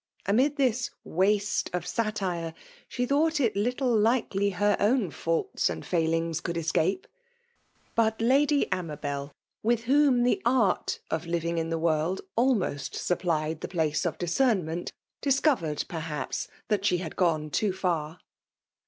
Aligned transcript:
Amid 0.25 0.55
this 0.55 0.89
waste 1.03 1.69
of 1.73 1.85
satire, 1.85 2.55
she 2.87 3.05
thought 3.05 3.39
it 3.39 3.55
little 3.55 3.95
likely 3.95 4.49
her 4.49 4.75
FKMALE 4.77 4.77
DOMINATION. 4.79 4.97
169 5.11 5.11
ovm 5.11 5.13
faults 5.13 5.69
and 5.69 5.83
fkilings 5.83 6.41
could 6.41 6.57
escape; 6.57 7.05
but 7.93 8.19
Lady 8.19 8.67
Amabel, 8.71 9.31
with 9.61 9.83
whom 9.83 10.23
the 10.23 10.41
art 10.43 11.01
of 11.11 11.27
living 11.27 11.59
in 11.59 11.69
the 11.69 11.77
world 11.77 12.21
almost 12.35 12.95
supplied 12.95 13.61
the 13.61 13.67
place 13.67 14.03
of 14.03 14.17
discern 14.17 14.65
ment/discovered, 14.65 15.85
perhaps, 15.87 16.47
that 16.67 16.83
she 16.83 16.97
had 16.97 17.15
gone 17.15 17.51
too 17.51 17.71
far." 17.71 18.17